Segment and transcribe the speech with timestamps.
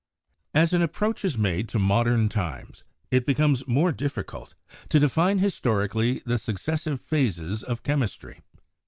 [0.55, 4.55] As an approach is made to modern times, it becomes more difficult
[4.89, 8.41] to define historically the successive phases of chemistry.